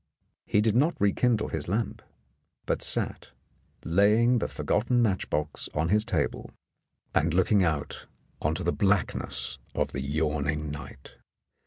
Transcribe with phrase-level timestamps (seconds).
[0.47, 2.01] He did not rekindle his lamp,
[2.65, 3.29] but sat,
[3.85, 6.49] laying the forgotten match box on his table,
[7.13, 8.07] and looking out
[8.43, 11.17] into "5 In the Dark the blackness of the yawning night.